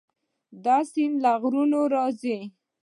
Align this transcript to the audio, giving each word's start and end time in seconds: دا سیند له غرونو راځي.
دا 0.63 0.77
سیند 0.91 1.15
له 1.23 1.31
غرونو 1.41 1.79
راځي. 1.95 2.37